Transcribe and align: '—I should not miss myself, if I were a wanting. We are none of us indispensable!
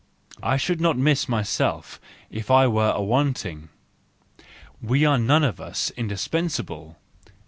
'—I 0.41 0.57
should 0.57 0.81
not 0.81 0.97
miss 0.97 1.29
myself, 1.29 2.01
if 2.31 2.49
I 2.49 2.65
were 2.65 2.89
a 2.89 3.03
wanting. 3.03 3.69
We 4.81 5.05
are 5.05 5.19
none 5.19 5.43
of 5.43 5.61
us 5.61 5.91
indispensable! 5.95 6.95